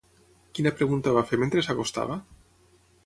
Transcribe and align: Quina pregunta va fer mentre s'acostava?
Quina 0.59 0.71
pregunta 0.79 1.13
va 1.17 1.23
fer 1.33 1.39
mentre 1.43 1.65
s'acostava? 1.67 2.19